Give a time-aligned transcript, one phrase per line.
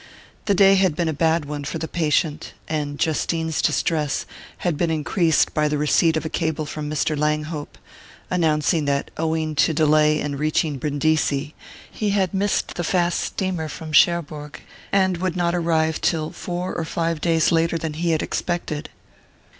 [0.45, 4.25] The day had been a bad one for the patient, and Justine's distress
[4.65, 7.15] had been increased by the receipt of a cable from Mr.
[7.15, 7.77] Langhope,
[8.27, 11.53] announcing that, owing to delay in reaching Brindisi,
[11.91, 14.59] he had missed the fast steamer from Cherbourg,
[14.91, 18.89] and would not arrive till four or five days later than he had expected.